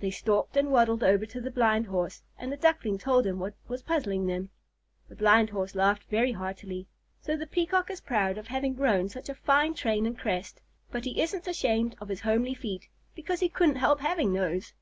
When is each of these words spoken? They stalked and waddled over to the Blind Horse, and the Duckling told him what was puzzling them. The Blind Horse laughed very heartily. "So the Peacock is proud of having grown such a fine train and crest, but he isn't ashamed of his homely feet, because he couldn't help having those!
They 0.00 0.10
stalked 0.10 0.56
and 0.56 0.72
waddled 0.72 1.04
over 1.04 1.24
to 1.24 1.40
the 1.40 1.48
Blind 1.52 1.86
Horse, 1.86 2.24
and 2.36 2.50
the 2.50 2.56
Duckling 2.56 2.98
told 2.98 3.24
him 3.28 3.38
what 3.38 3.54
was 3.68 3.80
puzzling 3.80 4.26
them. 4.26 4.50
The 5.08 5.14
Blind 5.14 5.50
Horse 5.50 5.76
laughed 5.76 6.02
very 6.10 6.32
heartily. 6.32 6.88
"So 7.20 7.36
the 7.36 7.46
Peacock 7.46 7.88
is 7.88 8.00
proud 8.00 8.38
of 8.38 8.48
having 8.48 8.74
grown 8.74 9.08
such 9.08 9.28
a 9.28 9.36
fine 9.36 9.74
train 9.74 10.04
and 10.04 10.18
crest, 10.18 10.60
but 10.90 11.04
he 11.04 11.22
isn't 11.22 11.46
ashamed 11.46 11.94
of 12.00 12.08
his 12.08 12.22
homely 12.22 12.54
feet, 12.54 12.88
because 13.14 13.38
he 13.38 13.48
couldn't 13.48 13.76
help 13.76 14.00
having 14.00 14.32
those! 14.32 14.72